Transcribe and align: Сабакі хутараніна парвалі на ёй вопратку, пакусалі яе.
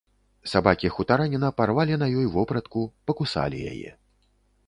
Сабакі 0.51 0.89
хутараніна 0.95 1.51
парвалі 1.59 1.99
на 2.03 2.07
ёй 2.21 2.27
вопратку, 2.37 2.81
пакусалі 3.11 3.59
яе. 3.73 3.91